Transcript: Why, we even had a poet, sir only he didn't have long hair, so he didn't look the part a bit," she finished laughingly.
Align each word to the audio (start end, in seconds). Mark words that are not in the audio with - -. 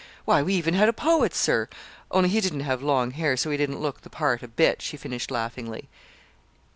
Why, 0.25 0.41
we 0.41 0.55
even 0.55 0.73
had 0.73 0.89
a 0.89 0.93
poet, 0.93 1.35
sir 1.35 1.69
only 2.09 2.29
he 2.29 2.41
didn't 2.41 2.61
have 2.61 2.81
long 2.81 3.11
hair, 3.11 3.37
so 3.37 3.51
he 3.51 3.57
didn't 3.57 3.77
look 3.81 4.01
the 4.01 4.09
part 4.09 4.41
a 4.41 4.47
bit," 4.47 4.81
she 4.81 4.97
finished 4.97 5.29
laughingly. 5.29 5.89